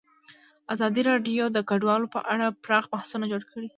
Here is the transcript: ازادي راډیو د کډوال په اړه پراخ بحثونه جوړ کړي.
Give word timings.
ازادي 0.73 1.01
راډیو 1.09 1.43
د 1.51 1.57
کډوال 1.69 2.03
په 2.13 2.19
اړه 2.33 2.45
پراخ 2.63 2.85
بحثونه 2.93 3.25
جوړ 3.31 3.43
کړي. 3.51 3.67